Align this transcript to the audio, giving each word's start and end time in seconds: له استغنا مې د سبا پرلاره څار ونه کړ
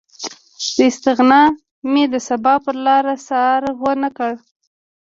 له 0.75 0.83
استغنا 0.91 1.41
مې 1.91 2.03
د 2.13 2.15
سبا 2.29 2.53
پرلاره 2.65 3.15
څار 3.27 3.61
ونه 3.81 4.09
کړ 4.17 4.33